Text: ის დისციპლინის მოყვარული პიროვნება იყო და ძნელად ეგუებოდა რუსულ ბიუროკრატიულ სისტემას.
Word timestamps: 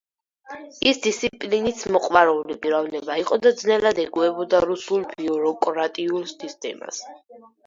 ის 0.91 0.99
დისციპლინის 1.01 1.83
მოყვარული 1.95 2.55
პიროვნება 2.63 3.17
იყო 3.25 3.39
და 3.43 3.51
ძნელად 3.61 4.01
ეგუებოდა 4.05 4.63
რუსულ 4.71 5.05
ბიუროკრატიულ 5.13 6.27
სისტემას. 6.35 7.05